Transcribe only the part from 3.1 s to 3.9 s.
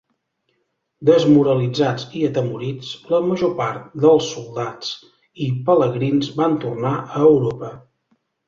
la major part